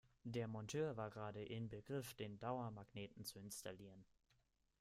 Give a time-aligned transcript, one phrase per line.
[0.23, 4.03] Der Monteur war gerade in Begriff, den Dauermagneten zu installieren.